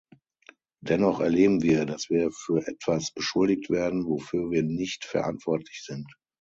[0.83, 6.11] Dennoch erleben wir, dass wir für etwas beschuldigt werden, wofür wir nicht verantwortlich sind.